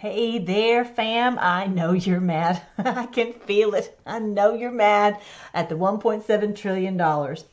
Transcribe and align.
Hey 0.00 0.38
there, 0.38 0.86
fam. 0.86 1.38
I 1.38 1.66
know 1.66 1.92
you're 1.92 2.22
mad. 2.22 2.62
I 2.78 3.04
can 3.04 3.34
feel 3.34 3.74
it. 3.74 4.00
I 4.06 4.18
know 4.18 4.54
you're 4.54 4.70
mad 4.70 5.20
at 5.52 5.68
the 5.68 5.74
$1.7 5.74 6.56
trillion. 6.56 6.98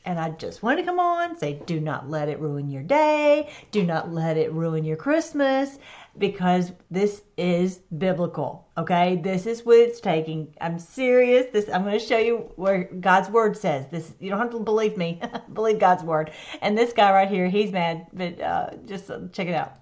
And 0.05 0.17
I 0.17 0.29
just 0.29 0.63
want 0.63 0.79
to 0.79 0.85
come 0.85 0.97
on, 0.97 1.37
say, 1.37 1.61
do 1.65 1.81
not 1.81 2.09
let 2.09 2.29
it 2.29 2.39
ruin 2.39 2.69
your 2.69 2.83
day. 2.83 3.51
Do 3.71 3.83
not 3.83 4.13
let 4.13 4.37
it 4.37 4.53
ruin 4.53 4.85
your 4.85 4.95
Christmas 4.95 5.77
because 6.17 6.71
this 6.89 7.21
is 7.35 7.79
biblical. 7.97 8.69
Okay. 8.77 9.17
This 9.17 9.45
is 9.45 9.65
what 9.65 9.79
it's 9.79 9.99
taking. 9.99 10.55
I'm 10.61 10.79
serious. 10.79 11.47
This, 11.51 11.67
I'm 11.67 11.83
going 11.83 11.99
to 11.99 12.05
show 12.05 12.17
you 12.17 12.49
where 12.55 12.85
God's 12.85 13.29
word 13.29 13.57
says 13.57 13.87
this. 13.91 14.13
You 14.21 14.29
don't 14.29 14.39
have 14.39 14.51
to 14.51 14.59
believe 14.59 14.95
me. 14.95 15.19
believe 15.53 15.79
God's 15.79 16.03
word. 16.05 16.31
And 16.61 16.77
this 16.77 16.93
guy 16.93 17.11
right 17.11 17.29
here, 17.29 17.49
he's 17.49 17.73
mad, 17.73 18.07
but 18.13 18.39
uh, 18.39 18.69
just 18.85 19.11
check 19.33 19.47
it 19.47 19.53
out. 19.53 19.73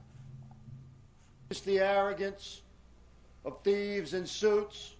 The 1.50 1.80
arrogance 1.80 2.62
of 3.46 3.62
thieves 3.64 4.14
in 4.14 4.26
suits 4.26 4.96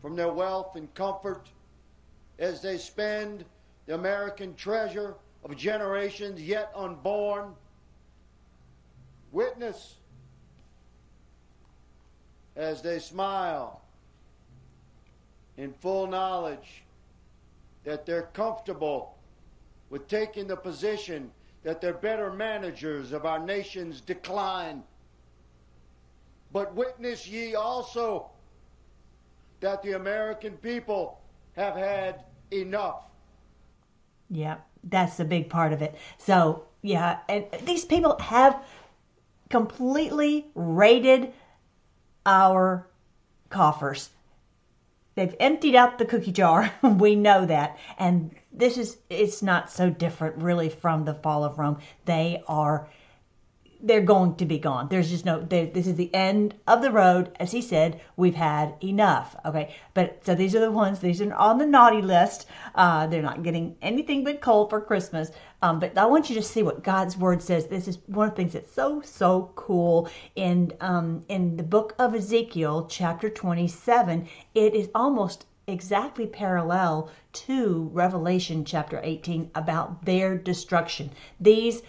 from 0.00 0.16
their 0.16 0.32
wealth 0.32 0.74
and 0.76 0.92
comfort 0.94 1.48
as 2.38 2.60
they 2.60 2.78
spend 2.78 3.44
the 3.86 3.94
American 3.94 4.54
treasure 4.54 5.14
of 5.44 5.56
generations 5.56 6.42
yet 6.42 6.72
unborn. 6.74 7.54
Witness 9.30 9.94
as 12.56 12.82
they 12.82 12.98
smile 12.98 13.80
in 15.56 15.72
full 15.72 16.06
knowledge 16.06 16.82
that 17.84 18.04
they're 18.04 18.28
comfortable 18.34 19.16
with 19.90 20.06
taking 20.08 20.48
the 20.48 20.56
position 20.56 21.30
that 21.62 21.80
they're 21.80 21.94
better 21.94 22.32
managers 22.32 23.12
of 23.12 23.24
our 23.24 23.38
nation's 23.38 24.00
decline 24.00 24.82
but 26.52 26.74
witness 26.74 27.26
ye 27.26 27.54
also 27.54 28.30
that 29.60 29.82
the 29.82 29.92
American 29.92 30.56
people 30.58 31.20
have 31.56 31.74
had 31.74 32.24
enough. 32.50 33.04
Yeah, 34.30 34.56
that's 34.84 35.20
a 35.20 35.24
big 35.24 35.48
part 35.48 35.72
of 35.72 35.82
it. 35.82 35.94
So, 36.18 36.64
yeah, 36.82 37.18
and 37.28 37.46
these 37.64 37.84
people 37.84 38.18
have 38.18 38.62
completely 39.50 40.46
raided 40.54 41.32
our 42.26 42.88
coffers. 43.50 44.10
They've 45.14 45.34
emptied 45.38 45.74
out 45.74 45.98
the 45.98 46.06
cookie 46.06 46.32
jar. 46.32 46.72
we 46.82 47.14
know 47.14 47.44
that. 47.46 47.78
And 47.98 48.34
this 48.52 48.78
is, 48.78 48.96
it's 49.10 49.42
not 49.42 49.70
so 49.70 49.90
different 49.90 50.36
really 50.36 50.70
from 50.70 51.04
the 51.04 51.14
fall 51.14 51.44
of 51.44 51.58
Rome. 51.58 51.78
They 52.06 52.42
are 52.48 52.88
they're 53.82 54.00
going 54.00 54.36
to 54.36 54.44
be 54.44 54.58
gone. 54.58 54.88
There's 54.88 55.10
just 55.10 55.24
no, 55.24 55.40
this 55.40 55.86
is 55.86 55.96
the 55.96 56.14
end 56.14 56.54
of 56.66 56.82
the 56.82 56.90
road. 56.90 57.36
As 57.40 57.50
he 57.50 57.60
said, 57.60 58.00
we've 58.16 58.34
had 58.34 58.74
enough. 58.82 59.34
Okay. 59.44 59.74
But 59.92 60.24
so 60.24 60.34
these 60.34 60.54
are 60.54 60.60
the 60.60 60.70
ones, 60.70 61.00
these 61.00 61.20
are 61.20 61.34
on 61.34 61.58
the 61.58 61.66
naughty 61.66 62.00
list. 62.00 62.46
Uh, 62.74 63.06
they're 63.08 63.22
not 63.22 63.42
getting 63.42 63.76
anything 63.82 64.22
but 64.22 64.40
coal 64.40 64.68
for 64.68 64.80
Christmas. 64.80 65.32
Um, 65.62 65.80
but 65.80 65.98
I 65.98 66.06
want 66.06 66.30
you 66.30 66.36
to 66.36 66.42
see 66.42 66.62
what 66.62 66.84
God's 66.84 67.16
word 67.16 67.42
says. 67.42 67.66
This 67.66 67.88
is 67.88 67.98
one 68.06 68.28
of 68.28 68.34
the 68.34 68.42
things 68.42 68.52
that's 68.52 68.72
so, 68.72 69.02
so 69.02 69.52
cool. 69.56 70.08
In, 70.36 70.72
um, 70.80 71.24
in 71.28 71.56
the 71.56 71.62
book 71.62 71.94
of 71.98 72.14
Ezekiel, 72.14 72.86
chapter 72.88 73.28
27, 73.28 74.28
it 74.54 74.74
is 74.74 74.88
almost 74.94 75.46
exactly 75.66 76.26
parallel 76.26 77.08
to 77.32 77.88
Revelation 77.92 78.64
chapter 78.64 79.00
18 79.02 79.50
about 79.54 80.04
their 80.04 80.36
destruction. 80.36 81.10
These 81.40 81.82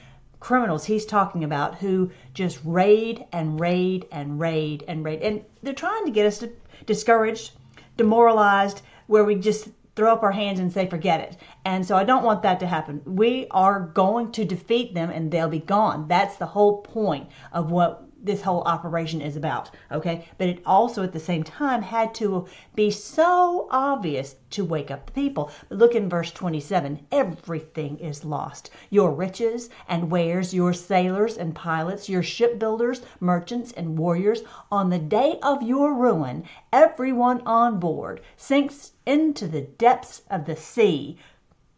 criminals 0.44 0.84
he's 0.84 1.06
talking 1.06 1.46
about 1.46 1.76
who 1.76 2.12
just 2.34 2.60
raid 2.66 3.26
and 3.32 3.58
raid 3.62 4.06
and 4.12 4.42
raid 4.42 4.84
and 4.90 5.06
raid. 5.06 5.22
And 5.22 5.42
they're 5.64 5.74
trying 5.74 6.04
to 6.04 6.12
get 6.12 6.26
us 6.26 6.40
to, 6.40 6.52
discouraged, 6.86 7.54
demoralized, 7.96 8.82
where 9.08 9.24
we 9.24 9.36
just 9.36 9.70
throw 9.96 10.12
up 10.12 10.22
our 10.22 10.34
hands 10.34 10.60
and 10.60 10.72
say, 10.72 10.86
forget 10.86 11.22
it. 11.22 11.38
And 11.64 11.86
so 11.86 11.96
I 11.96 12.04
don't 12.04 12.26
want 12.26 12.42
that 12.44 12.60
to 12.60 12.68
happen. 12.68 13.02
We 13.06 13.48
are 13.52 13.80
going 13.94 14.34
to 14.34 14.44
defeat 14.44 14.94
them 14.94 15.10
and 15.12 15.32
they'll 15.32 15.48
be 15.48 15.60
gone. 15.60 16.10
That's 16.10 16.36
the 16.36 16.46
whole 16.46 16.82
point 16.82 17.30
of 17.54 17.72
what 17.72 18.04
this 18.24 18.42
whole 18.42 18.62
operation 18.62 19.22
is 19.22 19.36
about. 19.36 19.70
Okay. 19.92 20.26
But 20.38 20.48
it 20.48 20.62
also 20.66 21.04
at 21.04 21.12
the 21.12 21.20
same 21.20 21.44
time 21.44 21.82
had 21.82 22.16
to 22.16 22.48
be 22.74 22.90
so 22.90 23.68
obvious 23.70 24.36
to 24.52 24.64
wake 24.64 24.90
up 24.90 25.06
the 25.06 25.12
people. 25.12 25.52
Look 25.70 25.94
in 25.94 26.10
verse 26.10 26.32
27 26.32 27.06
everything 27.12 27.98
is 27.98 28.24
lost. 28.24 28.70
Your 28.90 29.12
riches 29.12 29.70
and 29.88 30.10
wares, 30.10 30.54
your 30.54 30.74
sailors 30.74 31.38
and 31.38 31.54
pilots, 31.54 32.08
your 32.08 32.24
shipbuilders, 32.24 33.02
merchants, 33.20 33.74
and 33.74 33.98
warriors. 33.98 34.44
On 34.72 34.90
the 34.90 35.00
day 35.00 35.38
of 35.44 35.62
your 35.62 35.94
ruin, 35.94 36.46
everyone 36.72 37.42
on 37.46 37.80
board 37.80 38.22
sinks 38.38 38.94
into 39.06 39.48
the 39.48 39.62
depths 39.62 40.22
of 40.30 40.46
the 40.46 40.56
sea. 40.56 41.18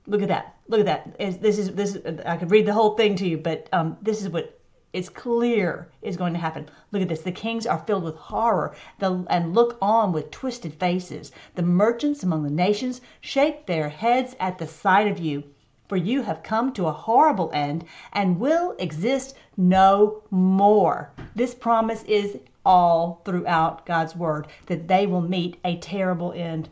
Look 0.08 0.22
at 0.22 0.28
that. 0.28 0.56
Look 0.68 0.80
at 0.80 0.86
that. 0.86 1.42
This 1.42 1.58
is 1.58 1.74
this. 1.74 1.96
Is, 1.96 2.20
I 2.26 2.38
could 2.38 2.52
read 2.52 2.66
the 2.66 2.74
whole 2.74 2.96
thing 2.96 3.16
to 3.18 3.28
you, 3.28 3.38
but 3.38 3.68
um, 3.72 3.98
this 4.02 4.22
is 4.22 4.30
what 4.30 4.55
it's 4.96 5.10
clear 5.10 5.90
is 6.02 6.16
going 6.16 6.32
to 6.32 6.40
happen. 6.40 6.70
Look 6.94 7.02
at 7.02 7.10
this. 7.10 7.22
The 7.22 7.32
kings 7.34 7.68
are 7.68 7.84
filled 7.86 8.06
with 8.06 8.16
horror 8.16 8.74
the, 9.00 9.26
and 9.30 9.54
look 9.54 9.78
on 9.82 10.14
with 10.14 10.32
twisted 10.32 10.74
faces. 10.74 11.34
The 11.56 11.64
merchants 11.64 12.24
among 12.24 12.44
the 12.44 12.50
nations 12.50 13.02
shake 13.20 13.66
their 13.66 13.90
heads 13.90 14.38
at 14.40 14.58
the 14.58 14.66
sight 14.66 15.08
of 15.12 15.20
you. 15.20 15.44
For 15.90 15.98
you 15.98 16.22
have 16.22 16.44
come 16.44 16.72
to 16.74 16.88
a 16.88 16.94
horrible 16.94 17.52
end 17.54 17.84
and 18.14 18.40
will 18.40 18.74
exist 18.80 19.36
no 19.58 20.24
more. 20.32 21.12
This 21.36 21.54
promise 21.54 22.04
is 22.04 22.38
all 22.66 23.22
throughout 23.26 23.86
God's 23.86 24.16
word 24.16 24.48
that 24.68 24.88
they 24.88 25.06
will 25.06 25.22
meet 25.22 25.60
a 25.66 25.76
terrible 25.76 26.32
end. 26.32 26.70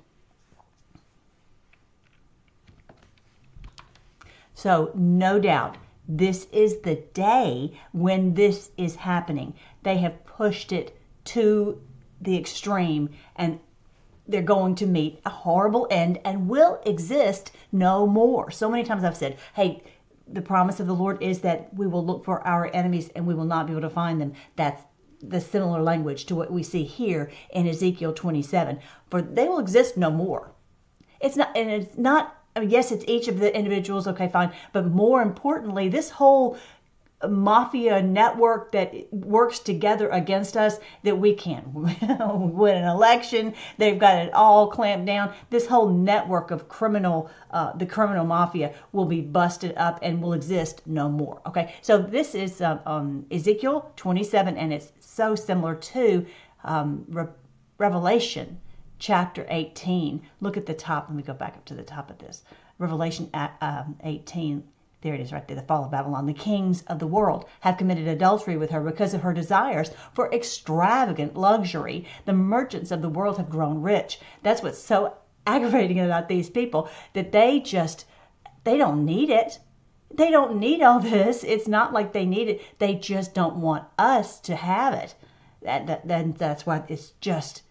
So, 4.54 4.92
no 4.96 5.40
doubt, 5.40 5.76
this 6.08 6.48
is 6.52 6.80
the 6.82 6.96
day 7.14 7.80
when 7.92 8.34
this 8.34 8.72
is 8.78 8.96
happening. 8.96 9.54
They 9.84 9.98
have 9.98 10.26
pushed 10.26 10.72
it 10.72 11.00
to 11.26 11.82
the 12.22 12.38
extreme 12.38 13.10
and 13.36 13.60
they're 14.28 14.42
going 14.42 14.76
to 14.76 14.86
meet 14.86 15.20
a 15.26 15.30
horrible 15.30 15.88
end 15.92 16.20
and 16.24 16.48
will 16.48 16.82
exist 16.86 17.52
no 17.72 18.08
more. 18.08 18.52
So 18.52 18.70
many 18.70 18.84
times 18.84 19.04
I've 19.04 19.18
said, 19.18 19.38
hey, 19.54 19.84
the 20.28 20.42
promise 20.42 20.80
of 20.80 20.88
the 20.88 20.96
Lord 20.96 21.22
is 21.22 21.40
that 21.42 21.74
we 21.74 21.88
will 21.88 22.06
look 22.06 22.24
for 22.24 22.46
our 22.48 22.70
enemies 22.74 23.10
and 23.16 23.28
we 23.28 23.36
will 23.36 23.46
not 23.46 23.68
be 23.68 23.74
able 23.74 23.82
to 23.82 23.90
find 23.90 24.22
them. 24.22 24.34
That's 24.56 24.84
the 25.22 25.42
similar 25.42 25.82
language 25.82 26.26
to 26.26 26.36
what 26.36 26.52
we 26.52 26.64
see 26.64 26.84
here 26.84 27.32
in 27.52 27.68
Ezekiel 27.68 28.14
27. 28.14 28.80
For 29.10 29.22
they 29.22 29.48
will 29.48 29.60
exist 29.60 29.98
no 29.98 30.10
more. 30.10 30.54
It's 31.20 31.36
not, 31.36 31.56
and 31.56 31.70
it's 31.70 31.98
not 31.98 32.43
yes, 32.62 32.92
it's 32.92 33.06
each 33.08 33.28
of 33.28 33.40
the 33.40 33.56
individuals, 33.56 34.08
okay, 34.08 34.28
fine. 34.28 34.52
But 34.72 34.88
more 34.88 35.22
importantly, 35.22 35.90
this 35.90 36.10
whole 36.10 36.58
mafia 37.28 38.02
network 38.02 38.72
that 38.72 38.94
works 39.14 39.60
together 39.60 40.10
against 40.10 40.58
us 40.58 40.80
that 41.04 41.18
we 41.18 41.34
can't 41.34 41.68
win 41.74 42.76
an 42.78 42.88
election. 42.88 43.54
They've 43.78 43.98
got 43.98 44.18
it 44.18 44.34
all 44.34 44.68
clamped 44.68 45.06
down. 45.06 45.34
This 45.50 45.68
whole 45.68 45.90
network 45.90 46.52
of 46.52 46.68
criminal, 46.68 47.30
uh, 47.52 47.74
the 47.74 47.86
criminal 47.86 48.26
mafia 48.26 48.74
will 48.92 49.06
be 49.06 49.22
busted 49.22 49.74
up 49.78 50.00
and 50.02 50.22
will 50.22 50.34
exist 50.34 50.82
no 50.86 51.10
more. 51.10 51.42
Okay, 51.46 51.74
so 51.82 51.98
this 51.98 52.36
is 52.36 52.62
uh, 52.62 52.80
um, 52.86 53.26
Ezekiel 53.32 53.92
27, 53.96 54.58
and 54.58 54.74
it's 54.74 54.92
so 55.00 55.36
similar 55.36 55.76
to 55.76 56.26
um, 56.64 57.06
Re- 57.08 57.28
Revelation 57.78 58.60
chapter 59.04 59.46
18. 59.50 60.22
Look 60.40 60.56
at 60.56 60.66
the 60.66 60.74
top. 60.74 61.10
Let 61.10 61.18
me 61.18 61.24
go 61.24 61.34
back 61.34 61.58
up 61.58 61.66
to 61.66 61.74
the 61.74 61.84
top 61.84 62.10
of 62.10 62.20
this. 62.20 62.46
Revelation 62.80 63.30
uh, 63.34 63.50
um, 63.60 63.98
18. 64.02 64.64
There 65.02 65.14
it 65.14 65.20
is 65.20 65.34
right 65.34 65.46
there, 65.46 65.58
the 65.58 65.62
fall 65.64 65.84
of 65.84 65.92
Babylon. 65.92 66.26
The 66.26 66.34
kings 66.34 66.84
of 66.84 67.00
the 67.00 67.08
world 67.08 67.44
have 67.60 67.76
committed 67.76 68.08
adultery 68.08 68.56
with 68.56 68.70
her 68.70 68.80
because 68.80 69.14
of 69.14 69.22
her 69.22 69.34
desires 69.34 69.92
for 70.14 70.32
extravagant 70.32 71.36
luxury. 71.36 72.08
The 72.24 72.32
merchants 72.32 72.92
of 72.92 73.02
the 73.02 73.10
world 73.10 73.36
have 73.36 73.50
grown 73.50 73.82
rich. 73.82 74.22
That's 74.42 74.64
what's 74.64 74.80
so 74.80 75.16
aggravating 75.46 76.00
about 76.00 76.30
these 76.30 76.50
people 76.50 76.88
that 77.12 77.34
they 77.34 77.60
just 77.60 78.06
they 78.64 78.78
don't 78.78 79.04
need 79.04 79.30
it. 79.30 79.60
They 80.12 80.32
don't 80.32 80.62
need 80.62 80.82
all 80.82 81.02
this. 81.02 81.44
It's 81.44 81.68
not 81.68 81.92
like 81.92 82.14
they 82.14 82.26
need 82.26 82.48
it. 82.48 82.62
They 82.80 82.96
just 82.96 83.34
don't 83.34 83.58
want 83.58 83.84
us 83.98 84.40
to 84.40 84.56
have 84.56 84.94
it. 84.94 85.14
That, 85.62 85.88
that, 85.88 86.08
that 86.08 86.38
that's 86.38 86.66
why 86.66 86.84
it's 86.88 87.12
just 87.20 87.64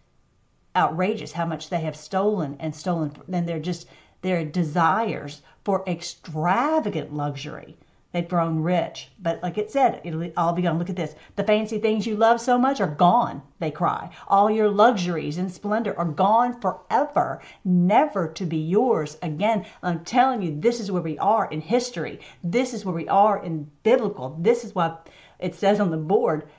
outrageous 0.77 1.33
how 1.33 1.47
much 1.47 1.69
they 1.69 1.81
have 1.81 1.97
stolen 1.97 2.57
and 2.61 2.75
stolen. 2.75 3.13
Then 3.29 3.47
they're 3.47 3.59
just 3.59 3.87
their 4.23 4.45
desires 4.45 5.43
for 5.65 5.85
extravagant 5.87 7.13
luxury. 7.13 7.77
They've 8.13 8.29
grown 8.29 8.63
rich, 8.63 9.11
but 9.19 9.43
like 9.43 9.57
it 9.57 9.71
said, 9.71 10.03
it'll 10.05 10.31
all 10.37 10.53
be 10.53 10.61
gone. 10.61 10.79
Look 10.79 10.91
at 10.91 10.97
this. 10.97 11.15
The 11.37 11.45
fancy 11.45 11.79
things 11.79 12.07
you 12.07 12.15
love 12.15 12.43
so 12.43 12.59
much 12.59 12.79
are 12.79 12.87
gone, 12.87 13.41
they 13.59 13.71
cry. 13.71 14.11
All 14.29 14.51
your 14.51 14.69
luxuries 14.69 15.39
and 15.39 15.51
splendor 15.51 15.99
are 15.99 16.05
gone 16.05 16.61
forever, 16.61 17.41
never 17.65 18.29
to 18.29 18.45
be 18.45 18.59
yours 18.59 19.17
again. 19.23 19.65
I'm 19.83 20.05
telling 20.05 20.43
you, 20.43 20.61
this 20.61 20.79
is 20.79 20.93
where 20.93 21.01
we 21.01 21.19
are 21.19 21.49
in 21.51 21.63
history. 21.63 22.21
This 22.45 22.75
is 22.75 22.85
where 22.85 22.95
we 22.95 23.09
are 23.09 23.43
in 23.43 23.71
biblical. 23.83 24.37
This 24.39 24.63
is 24.63 24.75
what 24.75 25.09
it 25.39 25.55
says 25.55 25.81
on 25.81 25.91
the 25.91 25.97
board 25.97 26.51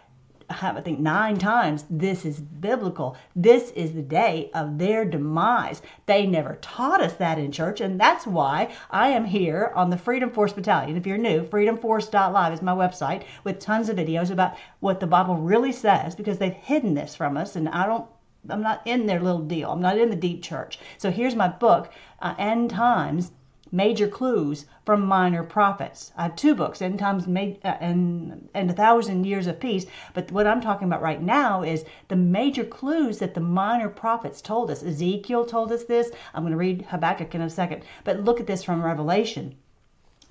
I 0.50 0.82
think 0.82 1.00
nine 1.00 1.38
times 1.38 1.86
this 1.90 2.26
is 2.26 2.40
biblical. 2.40 3.16
This 3.36 3.72
is 3.72 3.94
the 3.94 4.02
day 4.02 4.50
of 4.54 4.78
their 4.78 5.06
demise. 5.06 5.82
They 6.06 6.26
never 6.26 6.56
taught 6.62 7.02
us 7.02 7.14
that 7.14 7.40
in 7.40 7.52
church, 7.52 7.82
and 7.82 8.00
that's 8.00 8.28
why 8.28 8.74
I 8.90 9.10
am 9.10 9.26
here 9.26 9.72
on 9.76 9.90
the 9.90 9.98
Freedom 9.98 10.30
Force 10.30 10.54
Battalion. 10.54 10.98
If 10.98 11.08
you're 11.08 11.18
new, 11.18 11.44
freedomforce.live 11.44 12.54
is 12.54 12.62
my 12.62 12.74
website 12.74 13.24
with 13.44 13.60
tons 13.60 13.90
of 13.90 13.98
videos 13.98 14.32
about 14.32 14.56
what 14.80 15.00
the 15.00 15.08
Bible 15.08 15.36
really 15.36 15.72
says 15.72 16.16
because 16.16 16.38
they've 16.38 16.54
hidden 16.54 16.94
this 16.94 17.16
from 17.16 17.38
us, 17.38 17.56
and 17.56 17.70
I 17.70 17.86
don't 17.86 18.08
I'm 18.50 18.62
not 18.62 18.82
in 18.86 19.06
their 19.06 19.22
little 19.22 19.42
deal. 19.42 19.72
I'm 19.72 19.82
not 19.82 19.98
in 19.98 20.10
the 20.10 20.16
deep 20.18 20.44
church. 20.44 20.78
So 20.98 21.12
here's 21.12 21.36
my 21.36 21.48
book, 21.48 21.92
uh, 22.22 22.36
End 22.38 22.70
Times 22.70 23.32
Major 23.76 24.08
Clues 24.08 24.68
from 24.86 25.04
Minor 25.04 25.42
Prophets. 25.42 26.12
I 26.16 26.24
have 26.24 26.36
two 26.36 26.54
books, 26.54 26.80
End 26.80 27.00
Times 27.00 27.26
uh, 27.28 27.68
and, 27.80 28.48
and 28.54 28.70
A 28.70 28.74
Thousand 28.74 29.26
Years 29.26 29.48
of 29.48 29.60
Peace. 29.60 29.88
But 30.14 30.32
what 30.32 30.46
I'm 30.46 30.62
talking 30.62 30.88
about 30.88 31.02
right 31.02 31.20
now 31.20 31.64
is 31.64 31.84
the 32.08 32.16
major 32.16 32.66
clues 32.66 33.18
that 33.18 33.34
the 33.34 33.42
minor 33.42 33.90
prophets 33.90 34.44
told 34.44 34.70
us. 34.70 34.84
Ezekiel 34.84 35.46
told 35.46 35.72
us 35.72 35.86
this. 35.86 36.12
I'm 36.36 36.44
going 36.44 36.52
to 36.52 36.58
read 36.58 36.84
Habakkuk 36.84 37.34
in 37.34 37.42
a 37.42 37.50
second. 37.50 37.84
But 38.04 38.24
look 38.24 38.40
at 38.40 38.46
this 38.46 38.64
from 38.64 38.86
Revelation 38.86 39.56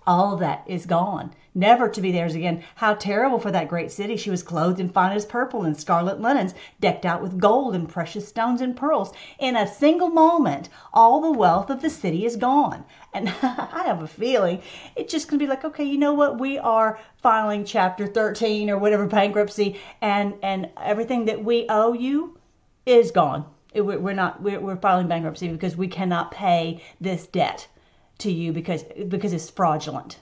all 0.07 0.37
that 0.37 0.65
is 0.67 0.87
gone, 0.87 1.33
never 1.55 1.89
to 1.89 2.01
be 2.01 2.11
theirs 2.11 2.35
again. 2.35 2.65
How 2.77 2.95
terrible 2.95 3.39
for 3.39 3.51
that 3.53 3.69
great 3.69 3.93
city! 3.93 4.17
She 4.17 4.31
was 4.31 4.43
clothed 4.43 4.81
in 4.81 4.89
finest 4.89 5.29
purple 5.29 5.63
and 5.63 5.79
scarlet 5.79 6.21
linens, 6.21 6.55
decked 6.81 7.07
out 7.07 7.23
with 7.23 7.39
gold 7.39 7.75
and 7.75 7.89
precious 7.89 8.27
stones 8.27 8.61
and 8.61 8.77
pearls. 8.77 9.13
In 9.39 9.55
a 9.55 9.67
single 9.67 10.09
moment, 10.09 10.69
all 10.93 11.21
the 11.21 11.39
wealth 11.39 11.71
of 11.71 11.83
the 11.83 11.91
city 11.91 12.25
is 12.25 12.37
gone. 12.37 12.85
And 13.13 13.29
I 13.43 13.83
have 13.85 14.03
a 14.03 14.09
feeling 14.09 14.63
it's 14.97 15.13
just 15.13 15.29
going 15.29 15.39
to 15.39 15.45
be 15.45 15.49
like, 15.49 15.65
okay, 15.65 15.85
you 15.85 15.99
know 15.99 16.15
what? 16.15 16.41
We 16.41 16.59
are 16.59 16.99
filing 17.23 17.65
Chapter 17.65 18.07
13 18.07 18.71
or 18.71 18.79
whatever 18.79 19.07
bankruptcy, 19.07 19.81
and 20.01 20.35
and 20.43 20.71
everything 20.81 21.27
that 21.27 21.45
we 21.45 21.67
owe 21.69 21.93
you 21.93 22.39
is 22.87 23.11
gone. 23.11 23.45
We're 23.75 24.15
not. 24.15 24.43
We're 24.43 24.77
filing 24.77 25.07
bankruptcy 25.07 25.49
because 25.49 25.77
we 25.77 25.89
cannot 25.89 26.31
pay 26.31 26.83
this 27.01 27.27
debt 27.27 27.69
to 28.19 28.31
you 28.31 28.53
because 28.53 28.85
because 29.09 29.33
it's 29.33 29.51
fraudulent. 29.51 30.19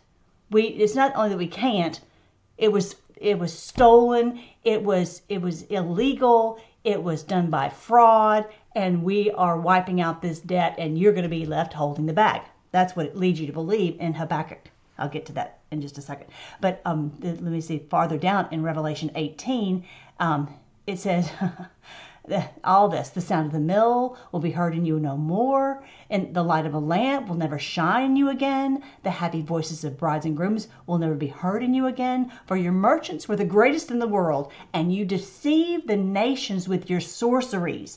We 0.50 0.62
it's 0.64 0.94
not 0.94 1.14
only 1.14 1.30
that 1.30 1.38
we 1.38 1.46
can't, 1.46 2.00
it 2.58 2.72
was 2.72 2.96
it 3.16 3.38
was 3.38 3.56
stolen, 3.56 4.40
it 4.64 4.82
was 4.82 5.22
it 5.28 5.40
was 5.40 5.62
illegal, 5.62 6.60
it 6.84 7.02
was 7.02 7.22
done 7.22 7.50
by 7.50 7.68
fraud, 7.68 8.46
and 8.74 9.02
we 9.02 9.30
are 9.32 9.60
wiping 9.60 10.00
out 10.00 10.22
this 10.22 10.40
debt 10.40 10.74
and 10.78 10.98
you're 10.98 11.12
going 11.12 11.24
to 11.24 11.28
be 11.28 11.46
left 11.46 11.74
holding 11.74 12.06
the 12.06 12.12
bag. 12.12 12.42
That's 12.72 12.94
what 12.94 13.06
it 13.06 13.16
leads 13.16 13.40
you 13.40 13.46
to 13.46 13.52
believe 13.52 14.00
in 14.00 14.14
Habakkuk. 14.14 14.70
I'll 14.98 15.08
get 15.08 15.26
to 15.26 15.32
that 15.32 15.58
in 15.70 15.80
just 15.80 15.98
a 15.98 16.02
second. 16.02 16.28
But 16.60 16.80
um, 16.84 17.12
let 17.20 17.40
me 17.40 17.60
see 17.60 17.78
farther 17.90 18.18
down 18.18 18.48
in 18.50 18.62
Revelation 18.62 19.10
18, 19.14 19.84
um, 20.18 20.54
it 20.86 20.98
says. 20.98 21.30
all 22.62 22.88
this. 22.88 23.08
The 23.08 23.20
sound 23.20 23.46
of 23.46 23.52
the 23.52 23.60
mill 23.60 24.16
will 24.30 24.40
be 24.40 24.50
heard 24.50 24.74
in 24.74 24.84
you 24.84 25.00
no 25.00 25.16
more, 25.16 25.82
and 26.10 26.34
the 26.34 26.42
light 26.42 26.66
of 26.66 26.74
a 26.74 26.78
lamp 26.78 27.28
will 27.28 27.36
never 27.36 27.58
shine 27.58 28.10
in 28.10 28.16
you 28.16 28.28
again. 28.28 28.82
The 29.02 29.10
happy 29.10 29.42
voices 29.42 29.84
of 29.84 29.96
brides 29.96 30.26
and 30.26 30.36
grooms 30.36 30.68
will 30.86 30.98
never 30.98 31.14
be 31.14 31.28
heard 31.28 31.62
in 31.62 31.72
you 31.72 31.86
again, 31.86 32.30
for 32.46 32.56
your 32.56 32.72
merchants 32.72 33.26
were 33.26 33.36
the 33.36 33.44
greatest 33.44 33.90
in 33.90 33.98
the 33.98 34.06
world, 34.06 34.52
and 34.72 34.94
you 34.94 35.04
deceived 35.04 35.88
the 35.88 35.96
nations 35.96 36.68
with 36.68 36.90
your 36.90 37.00
sorceries 37.00 37.96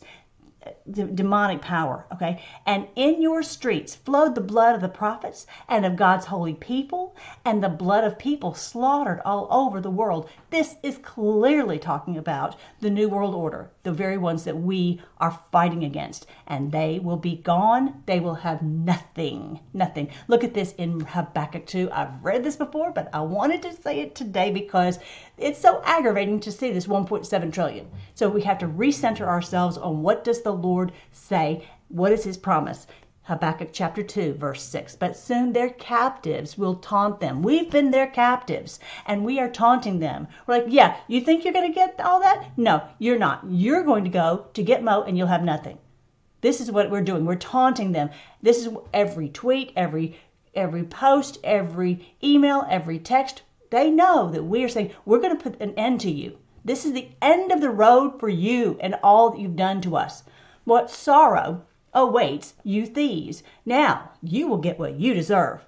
d- 0.89 1.07
demonic 1.13 1.61
power, 1.61 2.05
okay? 2.13 2.41
And 2.65 2.87
in 2.95 3.21
your 3.21 3.43
streets 3.43 3.95
flowed 3.95 4.35
the 4.35 4.41
blood 4.41 4.75
of 4.75 4.81
the 4.81 4.89
prophets 4.89 5.45
and 5.67 5.85
of 5.85 5.95
God's 5.95 6.25
holy 6.25 6.53
people 6.53 7.15
and 7.45 7.63
the 7.63 7.69
blood 7.69 8.03
of 8.03 8.17
people 8.17 8.53
slaughtered 8.53 9.21
all 9.25 9.47
over 9.51 9.81
the 9.81 9.91
world. 9.91 10.29
This 10.49 10.75
is 10.83 10.97
clearly 10.99 11.79
talking 11.79 12.17
about 12.17 12.55
the 12.79 12.89
New 12.89 13.09
World 13.09 13.35
Order, 13.35 13.71
the 13.83 13.91
very 13.91 14.17
ones 14.17 14.43
that 14.43 14.57
we 14.57 15.01
are 15.17 15.39
fighting 15.51 15.83
against. 15.83 16.25
And 16.47 16.71
they 16.71 16.99
will 16.99 17.17
be 17.17 17.37
gone. 17.37 18.03
They 18.05 18.19
will 18.19 18.35
have 18.35 18.61
nothing, 18.61 19.59
nothing. 19.73 20.09
Look 20.27 20.43
at 20.43 20.53
this 20.53 20.73
in 20.73 21.01
Habakkuk 21.01 21.65
2. 21.65 21.89
I've 21.91 22.23
read 22.23 22.43
this 22.43 22.55
before, 22.55 22.91
but 22.91 23.09
I 23.13 23.21
wanted 23.21 23.61
to 23.63 23.73
say 23.73 23.99
it 23.99 24.15
today 24.15 24.51
because 24.51 24.99
it's 25.37 25.59
so 25.59 25.81
aggravating 25.83 26.39
to 26.41 26.51
see 26.51 26.71
this 26.71 26.87
1.7 26.87 27.53
trillion. 27.53 27.89
So 28.15 28.29
we 28.29 28.41
have 28.43 28.59
to 28.59 28.67
recenter 28.67 29.25
ourselves 29.27 29.77
on 29.77 30.01
what 30.01 30.23
does 30.23 30.41
the 30.41 30.52
Lord 30.53 30.91
say? 31.11 31.67
What 31.89 32.11
is 32.11 32.23
his 32.23 32.37
promise? 32.37 32.87
Habakkuk 33.23 33.69
chapter 33.71 34.03
2, 34.03 34.33
verse 34.33 34.61
6. 34.63 34.97
But 34.97 35.15
soon 35.15 35.53
their 35.53 35.69
captives 35.69 36.57
will 36.57 36.75
taunt 36.75 37.19
them. 37.19 37.41
We've 37.41 37.71
been 37.71 37.91
their 37.91 38.07
captives 38.07 38.79
and 39.05 39.23
we 39.23 39.39
are 39.39 39.49
taunting 39.49 39.99
them. 39.99 40.27
We're 40.45 40.59
like, 40.59 40.65
yeah, 40.67 40.97
you 41.07 41.21
think 41.21 41.43
you're 41.43 41.53
going 41.53 41.71
to 41.71 41.73
get 41.73 41.99
all 42.01 42.19
that? 42.19 42.57
No, 42.57 42.83
you're 42.99 43.17
not. 43.17 43.43
You're 43.47 43.83
going 43.83 44.03
to 44.03 44.09
go 44.09 44.47
to 44.53 44.63
Gitmo 44.63 45.07
and 45.07 45.17
you'll 45.17 45.27
have 45.27 45.43
nothing. 45.43 45.77
This 46.41 46.59
is 46.59 46.69
what 46.69 46.91
we're 46.91 47.01
doing. 47.01 47.25
We're 47.25 47.35
taunting 47.35 47.93
them. 47.93 48.09
This 48.41 48.65
is 48.65 48.75
every 48.93 49.29
tweet, 49.29 49.71
every 49.77 50.19
every 50.53 50.83
post, 50.83 51.39
every 51.43 52.13
email, 52.21 52.65
every 52.69 52.99
text. 52.99 53.41
They 53.69 53.89
know 53.89 54.29
that 54.29 54.43
we 54.43 54.63
are 54.63 54.69
saying 54.69 54.91
we're 55.05 55.21
going 55.21 55.35
to 55.35 55.41
put 55.41 55.61
an 55.61 55.73
end 55.75 56.01
to 56.01 56.11
you. 56.11 56.37
This 56.65 56.85
is 56.85 56.91
the 56.91 57.09
end 57.21 57.51
of 57.51 57.61
the 57.61 57.69
road 57.69 58.19
for 58.19 58.29
you 58.29 58.77
and 58.81 58.95
all 59.01 59.29
that 59.29 59.39
you've 59.39 59.55
done 59.55 59.81
to 59.81 59.95
us. 59.95 60.23
What 60.65 60.89
sorrow 60.89 61.63
awaits 61.93 62.53
you 62.63 62.85
thieves. 62.85 63.43
Now 63.65 64.11
you 64.21 64.47
will 64.47 64.57
get 64.57 64.79
what 64.79 64.95
you 64.95 65.13
deserve. 65.13 65.65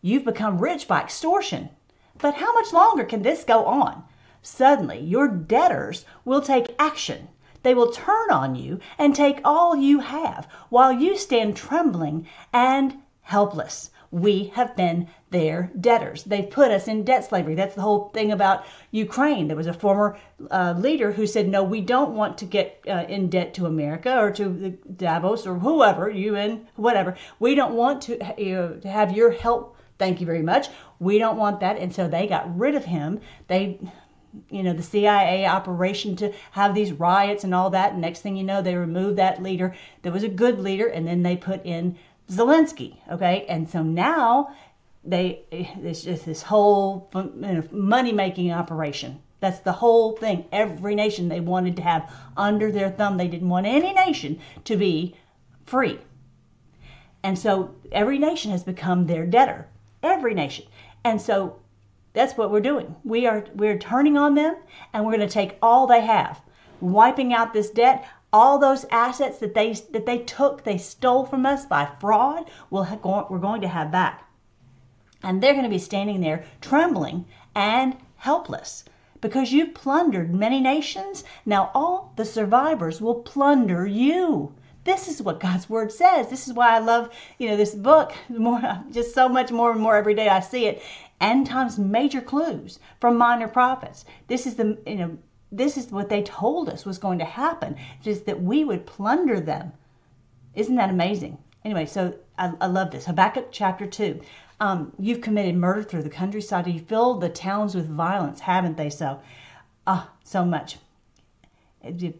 You've 0.00 0.24
become 0.24 0.58
rich 0.58 0.86
by 0.86 1.00
extortion. 1.00 1.70
But 2.18 2.34
how 2.34 2.52
much 2.54 2.72
longer 2.72 3.04
can 3.04 3.22
this 3.22 3.44
go 3.44 3.66
on? 3.66 4.04
Suddenly, 4.42 5.00
your 5.00 5.26
debtors 5.26 6.04
will 6.24 6.40
take 6.40 6.74
action. 6.78 7.28
They 7.62 7.74
will 7.74 7.90
turn 7.90 8.30
on 8.30 8.54
you 8.54 8.78
and 8.98 9.14
take 9.14 9.40
all 9.44 9.74
you 9.74 9.98
have, 9.98 10.46
while 10.68 10.92
you 10.92 11.16
stand 11.16 11.56
trembling 11.56 12.28
and 12.52 13.02
helpless 13.22 13.90
we 14.10 14.52
have 14.54 14.76
been 14.76 15.08
their 15.30 15.70
debtors. 15.80 16.24
They've 16.24 16.48
put 16.48 16.70
us 16.70 16.88
in 16.88 17.04
debt 17.04 17.24
slavery. 17.24 17.54
That's 17.54 17.74
the 17.74 17.82
whole 17.82 18.10
thing 18.10 18.32
about 18.32 18.64
Ukraine. 18.90 19.48
There 19.48 19.56
was 19.56 19.66
a 19.66 19.72
former 19.72 20.18
uh, 20.50 20.74
leader 20.76 21.12
who 21.12 21.26
said, 21.26 21.48
No, 21.48 21.62
we 21.62 21.80
don't 21.80 22.14
want 22.14 22.38
to 22.38 22.44
get 22.44 22.82
uh, 22.88 23.04
in 23.08 23.28
debt 23.28 23.54
to 23.54 23.66
America 23.66 24.18
or 24.18 24.30
to 24.32 24.78
Davos 24.96 25.46
or 25.46 25.58
whoever, 25.58 26.10
UN, 26.10 26.66
whatever. 26.76 27.16
We 27.38 27.54
don't 27.54 27.74
want 27.74 28.02
to, 28.02 28.20
uh, 28.20 28.80
to 28.80 28.88
have 28.88 29.16
your 29.16 29.30
help. 29.30 29.76
Thank 29.98 30.20
you 30.20 30.26
very 30.26 30.42
much. 30.42 30.68
We 30.98 31.18
don't 31.18 31.38
want 31.38 31.60
that. 31.60 31.78
And 31.78 31.94
so 31.94 32.06
they 32.06 32.26
got 32.26 32.56
rid 32.56 32.74
of 32.74 32.84
him. 32.84 33.20
They 33.48 33.80
you 34.50 34.62
know 34.62 34.72
the 34.72 34.82
CIA 34.82 35.46
operation 35.46 36.14
to 36.16 36.32
have 36.50 36.74
these 36.74 36.92
riots 36.92 37.44
and 37.44 37.54
all 37.54 37.70
that. 37.70 37.96
Next 37.96 38.20
thing 38.20 38.36
you 38.36 38.44
know, 38.44 38.60
they 38.60 38.74
removed 38.74 39.16
that 39.16 39.42
leader. 39.42 39.74
There 40.02 40.12
was 40.12 40.22
a 40.22 40.28
good 40.28 40.60
leader, 40.60 40.86
and 40.86 41.06
then 41.06 41.22
they 41.22 41.36
put 41.36 41.64
in 41.64 41.96
Zelensky. 42.30 42.96
Okay, 43.10 43.46
and 43.48 43.68
so 43.68 43.82
now 43.82 44.54
they 45.04 45.44
it's 45.50 46.02
just 46.02 46.26
this 46.26 46.42
whole 46.42 47.10
money 47.70 48.12
making 48.12 48.52
operation. 48.52 49.20
That's 49.40 49.60
the 49.60 49.72
whole 49.72 50.12
thing. 50.16 50.46
Every 50.50 50.94
nation 50.94 51.28
they 51.28 51.40
wanted 51.40 51.76
to 51.76 51.82
have 51.82 52.12
under 52.36 52.72
their 52.72 52.90
thumb. 52.90 53.16
They 53.16 53.28
didn't 53.28 53.48
want 53.48 53.66
any 53.66 53.92
nation 53.92 54.40
to 54.64 54.76
be 54.76 55.14
free. 55.64 56.00
And 57.22 57.38
so 57.38 57.74
every 57.92 58.18
nation 58.18 58.50
has 58.50 58.64
become 58.64 59.06
their 59.06 59.26
debtor. 59.26 59.68
Every 60.02 60.34
nation. 60.34 60.66
And 61.04 61.20
so 61.20 61.60
that's 62.12 62.36
what 62.36 62.50
we're 62.50 62.60
doing. 62.60 62.96
We 63.04 63.26
are 63.26 63.44
we're 63.54 63.78
turning 63.78 64.16
on 64.16 64.34
them 64.34 64.56
and 64.92 65.04
we're 65.04 65.16
going 65.16 65.28
to 65.28 65.32
take 65.32 65.58
all 65.60 65.86
they 65.86 66.00
have, 66.00 66.40
wiping 66.80 67.34
out 67.34 67.52
this 67.52 67.70
debt 67.70 68.06
all 68.32 68.58
those 68.58 68.84
assets 68.90 69.38
that 69.38 69.54
they 69.54 69.72
that 69.92 70.06
they 70.06 70.18
took, 70.18 70.64
they 70.64 70.78
stole 70.78 71.24
from 71.24 71.46
us 71.46 71.64
by 71.64 71.88
fraud, 72.00 72.50
we'll 72.70 72.84
we're 73.30 73.38
going 73.38 73.60
to 73.60 73.68
have 73.68 73.90
back. 73.90 74.28
And 75.22 75.42
they're 75.42 75.54
going 75.54 75.64
to 75.64 75.70
be 75.70 75.78
standing 75.78 76.20
there 76.20 76.44
trembling 76.60 77.26
and 77.54 77.96
helpless 78.16 78.84
because 79.20 79.52
you've 79.52 79.74
plundered 79.74 80.34
many 80.34 80.60
nations. 80.60 81.24
Now 81.44 81.70
all 81.74 82.12
the 82.16 82.24
survivors 82.24 83.00
will 83.00 83.16
plunder 83.16 83.86
you. 83.86 84.54
This 84.84 85.08
is 85.08 85.20
what 85.20 85.40
God's 85.40 85.68
word 85.68 85.90
says. 85.90 86.28
This 86.28 86.46
is 86.46 86.54
why 86.54 86.76
I 86.76 86.78
love, 86.78 87.10
you 87.38 87.48
know, 87.48 87.56
this 87.56 87.74
book 87.74 88.12
more 88.28 88.84
just 88.90 89.14
so 89.14 89.28
much 89.28 89.50
more 89.50 89.72
and 89.72 89.80
more 89.80 89.96
every 89.96 90.14
day 90.14 90.28
I 90.28 90.40
see 90.40 90.66
it. 90.66 90.82
End 91.20 91.46
times 91.46 91.78
major 91.78 92.20
clues 92.20 92.78
from 93.00 93.16
minor 93.16 93.48
prophets. 93.48 94.04
This 94.28 94.46
is 94.46 94.56
the 94.56 94.78
you 94.86 94.96
know 94.96 95.18
this 95.52 95.76
is 95.76 95.92
what 95.92 96.08
they 96.08 96.22
told 96.22 96.68
us 96.68 96.84
was 96.84 96.98
going 96.98 97.18
to 97.20 97.24
happen, 97.24 97.76
just 98.02 98.26
that 98.26 98.42
we 98.42 98.64
would 98.64 98.84
plunder 98.84 99.38
them. 99.38 99.72
Isn't 100.54 100.76
that 100.76 100.90
amazing? 100.90 101.38
Anyway, 101.64 101.86
so 101.86 102.14
I, 102.38 102.52
I 102.60 102.66
love 102.66 102.90
this. 102.90 103.06
Habakkuk 103.06 103.48
chapter 103.52 103.86
2. 103.86 104.20
Um, 104.58 104.92
you've 104.98 105.20
committed 105.20 105.54
murder 105.54 105.82
through 105.82 106.02
the 106.02 106.10
countryside. 106.10 106.66
You 106.66 106.80
filled 106.80 107.20
the 107.20 107.28
towns 107.28 107.74
with 107.74 107.88
violence, 107.88 108.40
haven't 108.40 108.76
they? 108.76 108.90
So, 108.90 109.20
ah, 109.86 110.10
so 110.24 110.44
much. 110.44 110.78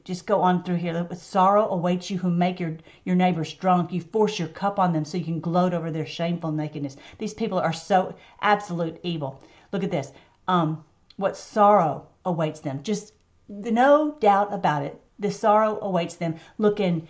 Just 0.05 0.27
go 0.27 0.43
on 0.43 0.63
through 0.63 0.77
here. 0.77 1.09
Sorrow 1.15 1.69
awaits 1.69 2.11
you 2.11 2.19
who 2.19 2.31
make 2.31 2.61
your, 2.61 2.77
your 3.05 3.17
neighbors 3.17 3.53
drunk. 3.55 3.93
You 3.93 4.01
force 4.01 4.39
your 4.39 4.49
cup 4.49 4.79
on 4.79 4.93
them 4.93 5.05
so 5.05 5.19
you 5.19 5.25
can 5.25 5.41
gloat 5.41 5.75
over 5.75 5.91
their 5.91 6.07
shameful 6.07 6.53
nakedness. 6.53 6.97
These 7.19 7.35
people 7.35 7.59
are 7.59 7.73
so 7.73 8.15
absolute 8.41 9.01
evil. 9.03 9.43
Look 9.73 9.83
at 9.83 9.91
this. 9.91 10.13
Um, 10.47 10.85
what 11.17 11.37
sorrow 11.37 12.07
awaits 12.25 12.61
them. 12.61 12.83
Just 12.83 13.13
no 13.49 14.17
doubt 14.21 14.53
about 14.53 14.83
it. 14.83 15.01
The 15.19 15.31
sorrow 15.31 15.79
awaits 15.81 16.17
them. 16.17 16.37
Look 16.59 16.81
in 16.81 17.09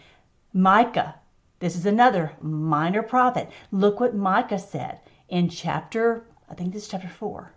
Micah. 0.53 1.17
This 1.59 1.75
is 1.75 1.87
another 1.87 2.33
minor 2.41 3.03
prophet. 3.03 3.51
Look 3.71 4.01
what 4.01 4.15
Micah 4.15 4.59
said 4.59 5.01
in 5.29 5.49
chapter, 5.49 6.25
I 6.49 6.55
think 6.55 6.73
this 6.73 6.83
is 6.83 6.89
chapter 6.89 7.09
4. 7.09 7.53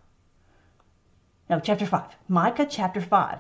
No, 1.50 1.60
chapter 1.60 1.86
5. 1.86 2.04
Micah 2.28 2.66
chapter 2.66 3.02
5. 3.02 3.40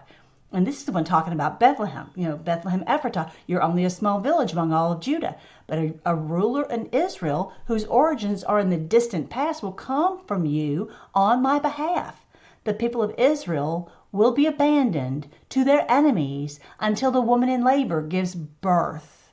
And 0.51 0.65
this 0.65 0.77
is 0.77 0.85
the 0.85 0.91
one 0.91 1.03
talking 1.03 1.33
about 1.33 1.59
Bethlehem. 1.59 2.09
You 2.15 2.29
know, 2.29 2.37
Bethlehem 2.37 2.83
Ephratah, 2.85 3.31
you're 3.45 3.61
only 3.61 3.85
a 3.85 3.89
small 3.89 4.19
village 4.19 4.51
among 4.51 4.73
all 4.73 4.91
of 4.91 4.99
Judah. 4.99 5.35
But 5.67 5.77
a, 5.77 5.93
a, 6.05 6.15
ruler 6.15 6.63
in 6.63 6.87
Israel, 6.87 7.53
whose 7.65 7.85
origins 7.85 8.43
are 8.43 8.59
in 8.59 8.71
the 8.71 8.77
distant 8.77 9.29
past, 9.29 9.61
will 9.61 9.71
come 9.71 10.25
from 10.25 10.47
you 10.47 10.89
on 11.13 11.43
my 11.43 11.59
behalf. 11.59 12.25
The 12.65 12.73
people 12.73 13.01
of 13.01 13.15
Israel 13.17 13.89
will 14.11 14.31
be 14.31 14.45
abandoned 14.45 15.29
to 15.49 15.63
their 15.63 15.89
enemies 15.89 16.59
until 16.79 17.09
the 17.09 17.21
woman 17.21 17.47
in 17.47 17.63
labor 17.63 18.01
gives 18.01 18.35
birth. 18.35 19.31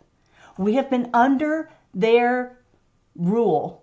We 0.56 0.74
have 0.74 0.88
been 0.88 1.10
under 1.12 1.70
their 1.92 2.60
rule 3.16 3.82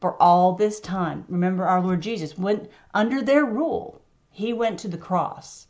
for 0.00 0.20
all 0.20 0.52
this 0.52 0.78
time. 0.78 1.24
Remember, 1.28 1.64
our 1.64 1.80
Lord 1.80 2.02
Jesus 2.02 2.36
went 2.36 2.68
under 2.92 3.22
their 3.22 3.44
rule. 3.46 4.02
He 4.30 4.52
went 4.52 4.78
to 4.80 4.88
the 4.88 4.98
cross 4.98 5.66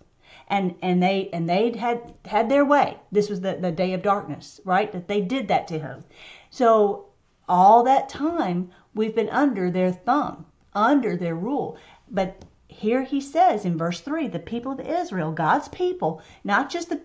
and 0.50 0.75
and 0.82 1.02
they 1.02 1.30
and 1.32 1.49
they 1.49 1.70
had 1.76 2.14
had 2.25 2.49
their 2.49 2.64
way 2.64 2.99
this 3.12 3.30
was 3.30 3.40
the, 3.40 3.54
the 3.54 3.70
day 3.70 3.92
of 3.94 4.02
darkness 4.02 4.61
right 4.64 4.92
that 4.92 5.06
they 5.06 5.20
did 5.20 5.49
that 5.49 5.66
to 5.68 5.78
him 5.78 6.04
so 6.50 7.06
all 7.49 7.82
that 7.85 8.09
time 8.09 8.70
we've 8.94 9.14
been 9.14 9.28
under 9.30 9.70
their 9.70 9.92
thumb 9.92 10.44
under 10.75 11.16
their 11.16 11.37
rule 11.37 11.76
but 12.11 12.44
here 12.70 13.02
he 13.02 13.20
says 13.20 13.64
in 13.64 13.76
verse 13.76 14.00
3 14.00 14.28
the 14.28 14.38
people 14.38 14.72
of 14.72 14.80
israel 14.80 15.32
god's 15.32 15.68
people 15.68 16.22
not 16.44 16.70
just 16.70 16.88
the 16.88 17.00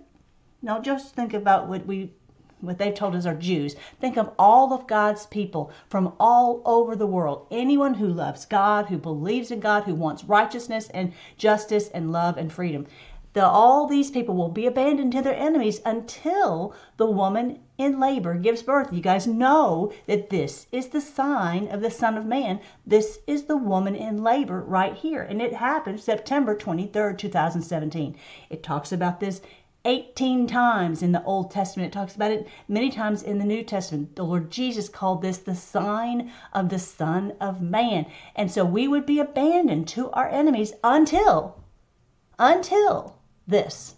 not 0.61 0.83
just 0.83 1.13
think 1.15 1.33
about 1.33 1.67
what 1.67 1.85
we 1.85 2.11
what 2.61 2.77
they've 2.79 2.95
told 2.95 3.15
us 3.15 3.25
are 3.25 3.35
Jews. 3.35 3.75
Think 3.99 4.17
of 4.17 4.31
all 4.39 4.73
of 4.73 4.87
God's 4.87 5.25
people 5.27 5.71
from 5.87 6.13
all 6.19 6.61
over 6.65 6.95
the 6.95 7.05
world. 7.05 7.45
Anyone 7.51 7.93
who 7.93 8.07
loves 8.07 8.45
God, 8.45 8.87
who 8.87 8.97
believes 8.97 9.51
in 9.51 9.59
God, 9.59 9.83
who 9.83 9.93
wants 9.93 10.23
righteousness 10.23 10.89
and 10.93 11.13
justice 11.37 11.89
and 11.89 12.11
love 12.11 12.37
and 12.37 12.51
freedom 12.51 12.87
that 13.35 13.43
all 13.45 13.85
these 13.85 14.09
people 14.11 14.33
will 14.33 14.47
be 14.47 14.65
abandoned 14.65 15.11
to 15.11 15.21
their 15.21 15.35
enemies 15.35 15.81
until 15.85 16.73
the 16.95 17.05
woman 17.05 17.59
in 17.77 17.99
labor 17.99 18.33
gives 18.35 18.63
birth. 18.63 18.93
You 18.93 19.01
guys 19.01 19.27
know 19.27 19.91
that 20.07 20.29
this 20.29 20.67
is 20.71 20.87
the 20.87 21.01
sign 21.01 21.67
of 21.67 21.81
the 21.81 21.91
Son 21.91 22.17
of 22.17 22.25
Man. 22.25 22.61
This 22.87 23.19
is 23.27 23.43
the 23.43 23.57
woman 23.57 23.93
in 23.93 24.23
labor 24.23 24.61
right 24.61 24.95
here. 24.95 25.21
And 25.21 25.41
it 25.41 25.51
happened 25.51 25.99
September 25.99 26.55
23rd, 26.55 27.17
2017. 27.17 28.15
It 28.49 28.63
talks 28.63 28.93
about 28.93 29.19
this 29.19 29.41
18 29.83 30.47
times 30.47 31.03
in 31.03 31.11
the 31.11 31.23
Old 31.25 31.51
Testament. 31.51 31.87
It 31.87 31.93
talks 31.93 32.15
about 32.15 32.31
it 32.31 32.47
many 32.69 32.89
times 32.89 33.21
in 33.21 33.37
the 33.37 33.43
New 33.43 33.63
Testament. 33.63 34.15
The 34.15 34.23
Lord 34.23 34.49
Jesus 34.49 34.87
called 34.87 35.21
this 35.21 35.39
the 35.39 35.55
sign 35.55 36.31
of 36.53 36.69
the 36.69 36.79
Son 36.79 37.33
of 37.41 37.61
Man. 37.61 38.05
And 38.33 38.49
so 38.49 38.63
we 38.63 38.87
would 38.87 39.05
be 39.05 39.19
abandoned 39.19 39.89
to 39.89 40.09
our 40.11 40.29
enemies 40.29 40.71
until, 40.85 41.61
until 42.39 43.17
this. 43.47 43.95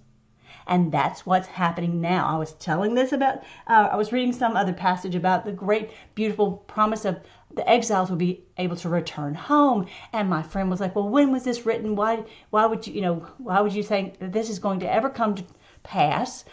And 0.68 0.92
that's 0.92 1.26
what's 1.26 1.48
happening 1.48 2.02
now. 2.02 2.28
I 2.28 2.38
was 2.38 2.54
telling 2.54 2.94
this 2.94 3.14
about, 3.14 3.38
uh, 3.68 3.90
I 3.92 3.96
was 3.96 4.12
reading 4.12 4.34
some 4.34 4.58
other 4.58 4.74
passage 4.74 5.16
about 5.16 5.46
the 5.46 5.54
great, 5.54 5.92
beautiful 6.14 6.52
promise 6.68 7.06
of 7.06 7.22
the 7.56 7.68
exiles 7.70 8.10
would 8.10 8.20
be 8.20 8.44
able 8.58 8.76
to 8.78 8.90
return 8.90 9.34
home. 9.34 9.88
And 10.12 10.30
my 10.30 10.44
friend 10.44 10.70
was 10.70 10.82
like, 10.82 10.96
well, 10.96 11.08
when 11.08 11.32
was 11.32 11.44
this 11.44 11.66
written? 11.66 11.96
Why, 11.96 12.26
why 12.50 12.66
would 12.66 12.86
you, 12.86 12.94
you 12.94 13.02
know, 13.02 13.26
why 13.38 13.62
would 13.62 13.74
you 13.74 13.84
think 13.84 14.20
that 14.20 14.34
this 14.34 14.50
is 14.50 14.60
going 14.60 14.82
to 14.82 14.94
ever 14.94 15.10
come 15.10 15.36
to 15.36 15.44
pass? 15.84 16.44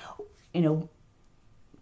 You 0.53 0.63
know, 0.63 0.89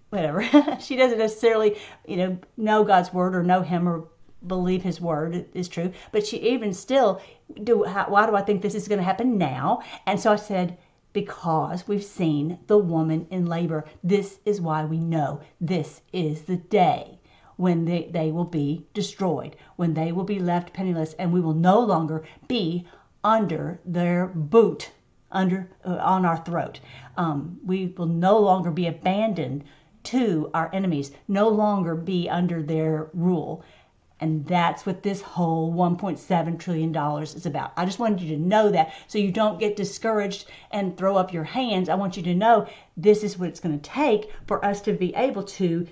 whatever. 0.08 0.42
she 0.80 0.96
doesn't 0.96 1.18
necessarily, 1.18 1.78
you 2.06 2.16
know, 2.16 2.38
know 2.56 2.84
God's 2.84 3.12
word 3.12 3.36
or 3.36 3.42
know 3.42 3.60
him 3.60 3.86
or 3.86 4.08
believe 4.46 4.82
his 4.82 5.00
word 5.00 5.46
is 5.54 5.68
true. 5.68 5.92
But 6.10 6.26
she 6.26 6.38
even 6.38 6.72
still, 6.72 7.20
do, 7.62 7.84
how, 7.84 8.06
why 8.08 8.26
do 8.26 8.34
I 8.34 8.42
think 8.42 8.62
this 8.62 8.74
is 8.74 8.88
going 8.88 8.98
to 8.98 9.04
happen 9.04 9.38
now? 9.38 9.82
And 10.06 10.18
so 10.18 10.32
I 10.32 10.36
said, 10.36 10.78
because 11.12 11.86
we've 11.86 12.04
seen 12.04 12.58
the 12.66 12.78
woman 12.78 13.26
in 13.30 13.46
labor. 13.46 13.84
This 14.02 14.38
is 14.44 14.60
why 14.60 14.84
we 14.84 14.98
know 14.98 15.40
this 15.60 16.02
is 16.12 16.42
the 16.42 16.56
day 16.56 17.20
when 17.56 17.84
they, 17.84 18.08
they 18.10 18.32
will 18.32 18.44
be 18.44 18.86
destroyed, 18.94 19.56
when 19.76 19.94
they 19.94 20.10
will 20.10 20.24
be 20.24 20.38
left 20.38 20.72
penniless, 20.72 21.12
and 21.14 21.32
we 21.32 21.40
will 21.40 21.54
no 21.54 21.80
longer 21.80 22.24
be 22.48 22.86
under 23.22 23.80
their 23.84 24.26
boot, 24.26 24.90
under 25.30 25.70
uh, 25.84 25.96
on 25.96 26.24
our 26.24 26.38
throat. 26.38 26.80
Um, 27.16 27.60
we 27.64 27.94
will 27.96 28.06
no 28.06 28.38
longer 28.38 28.70
be 28.70 28.86
abandoned 28.86 29.64
to 30.04 30.50
our 30.52 30.70
enemies, 30.72 31.12
no 31.28 31.48
longer 31.48 31.94
be 31.94 32.28
under 32.28 32.62
their 32.62 33.08
rule. 33.14 33.62
And 34.22 34.46
that's 34.46 34.86
what 34.86 35.02
this 35.02 35.20
whole 35.20 35.74
$1.7 35.74 36.56
trillion 36.60 36.96
is 37.24 37.44
about. 37.44 37.72
I 37.76 37.84
just 37.84 37.98
wanted 37.98 38.20
you 38.20 38.36
to 38.36 38.40
know 38.40 38.70
that 38.70 38.94
so 39.08 39.18
you 39.18 39.32
don't 39.32 39.58
get 39.58 39.74
discouraged 39.74 40.46
and 40.70 40.96
throw 40.96 41.16
up 41.16 41.32
your 41.32 41.42
hands. 41.42 41.88
I 41.88 41.96
want 41.96 42.16
you 42.16 42.22
to 42.22 42.34
know 42.36 42.68
this 42.96 43.24
is 43.24 43.36
what 43.36 43.48
it's 43.48 43.58
going 43.58 43.80
to 43.80 43.90
take 43.90 44.30
for 44.46 44.64
us 44.64 44.80
to 44.82 44.92
be 44.92 45.12
able 45.16 45.42
to 45.42 45.88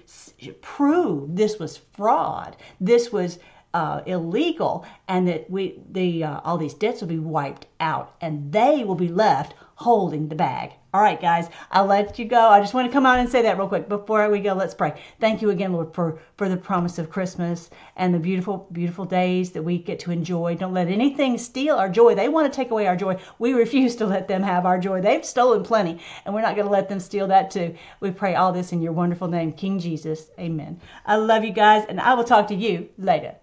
prove 0.61 1.35
this 1.35 1.59
was 1.59 1.79
fraud. 1.93 2.57
This 2.81 3.11
was 3.11 3.41
uh, 3.75 4.03
illegal 4.07 4.87
and 5.09 5.27
that 5.27 5.51
we 5.51 5.81
the 5.91 6.23
uh, 6.23 6.41
all 6.45 6.57
these 6.57 6.75
debts 6.75 7.01
will 7.01 7.09
be 7.09 7.19
wiped 7.19 7.67
out 7.81 8.15
and 8.21 8.53
they 8.53 8.85
will 8.85 8.95
be 8.95 9.09
left 9.09 9.55
holding 9.75 10.29
the 10.29 10.37
bag. 10.37 10.75
All 10.92 11.00
right, 11.00 11.20
guys, 11.20 11.49
I'll 11.70 11.87
let 11.87 12.18
you 12.18 12.25
go. 12.25 12.49
I 12.49 12.59
just 12.59 12.75
want 12.75 12.88
to 12.88 12.92
come 12.92 13.06
out 13.06 13.20
and 13.20 13.28
say 13.28 13.42
that 13.42 13.56
real 13.56 13.68
quick 13.68 13.88
before 13.88 14.28
we 14.28 14.40
go. 14.40 14.54
Let's 14.54 14.75
pray. 14.75 15.00
Thank 15.20 15.40
you 15.40 15.50
again, 15.50 15.73
Lord, 15.73 15.94
for 15.94 16.18
for 16.37 16.49
the 16.49 16.56
promise 16.56 16.99
of 16.99 17.11
Christmas 17.11 17.70
and 17.94 18.12
the 18.12 18.18
beautiful, 18.18 18.66
beautiful 18.73 19.04
days 19.04 19.52
that 19.52 19.62
we 19.62 19.78
get 19.78 20.00
to 20.00 20.11
enjoy. 20.11 20.56
Don't 20.56 20.75
let 20.75 20.88
anything 20.88 21.38
steal 21.38 21.76
our 21.76 21.88
joy. 21.88 22.16
They 22.16 22.28
want 22.28 22.52
to 22.52 22.56
take 22.56 22.73
away 22.73 22.88
our 22.88 22.97
joy. 22.97 23.20
We 23.38 23.52
refuse 23.52 23.94
to 23.97 24.06
let 24.06 24.26
them 24.26 24.42
have 24.42 24.66
our 24.66 24.80
joy. 24.80 25.00
They've 25.00 25.25
stolen 25.25 25.62
plenty, 25.62 26.00
and 26.25 26.35
we're 26.35 26.40
not 26.40 26.56
going 26.56 26.66
to 26.66 26.73
let 26.73 26.88
them 26.88 26.99
steal 26.99 27.28
that 27.28 27.52
too. 27.52 27.76
We 28.00 28.11
pray 28.11 28.35
all 28.35 28.52
this 28.52 28.73
in 28.73 28.82
your 28.82 28.92
wonderful 28.92 29.28
name, 29.28 29.52
King 29.52 29.78
Jesus. 29.78 30.32
Amen. 30.40 30.80
I 31.06 31.14
love 31.16 31.44
you 31.44 31.52
guys, 31.52 31.87
and 31.88 32.00
I 32.00 32.14
will 32.14 32.25
talk 32.25 32.49
to 32.49 32.54
you 32.56 32.88
later. 32.99 33.37